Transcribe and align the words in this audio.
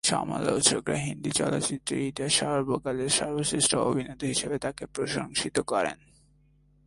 সমালোচকরা 0.03 0.97
হিন্দি 0.97 1.31
চলচ্চিত্রের 1.31 2.01
ইতিহাসে 2.01 2.37
সর্বকালের 2.37 3.09
সর্বশ্রেষ্ঠ 3.09 3.71
অভিনেতা 3.89 4.25
হিসেবে 4.25 4.57
তাকে 4.59 4.83
প্রশংসিত 4.85 5.59
করেন। 5.71 5.97